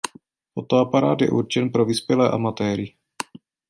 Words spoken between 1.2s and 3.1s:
je určen pro vyspělé amatéry.